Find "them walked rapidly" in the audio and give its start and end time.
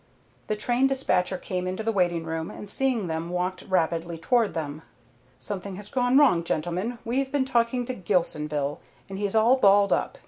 3.05-4.17